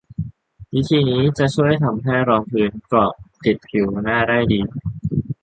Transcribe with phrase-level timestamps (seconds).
[0.73, 3.11] วิธีนี้จะช่วยทำให้รองพื้นเกาะ
[3.45, 4.61] ติดผิวหน้าได้ดี